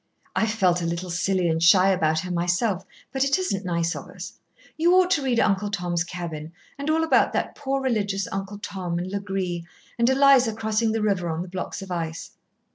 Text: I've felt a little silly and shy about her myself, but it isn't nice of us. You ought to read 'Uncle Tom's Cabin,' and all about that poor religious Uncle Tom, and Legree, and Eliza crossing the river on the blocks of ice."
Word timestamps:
I've 0.35 0.49
felt 0.49 0.81
a 0.81 0.87
little 0.87 1.11
silly 1.11 1.47
and 1.47 1.61
shy 1.61 1.89
about 1.89 2.21
her 2.21 2.31
myself, 2.31 2.83
but 3.11 3.23
it 3.23 3.37
isn't 3.37 3.63
nice 3.63 3.95
of 3.95 4.09
us. 4.09 4.33
You 4.75 4.95
ought 4.95 5.11
to 5.11 5.21
read 5.21 5.39
'Uncle 5.39 5.69
Tom's 5.69 6.03
Cabin,' 6.03 6.53
and 6.79 6.89
all 6.89 7.03
about 7.03 7.33
that 7.33 7.53
poor 7.53 7.79
religious 7.83 8.27
Uncle 8.31 8.57
Tom, 8.57 8.97
and 8.97 9.05
Legree, 9.11 9.63
and 9.99 10.09
Eliza 10.09 10.55
crossing 10.55 10.91
the 10.91 11.03
river 11.03 11.29
on 11.29 11.43
the 11.43 11.47
blocks 11.47 11.83
of 11.83 11.91
ice." 11.91 12.31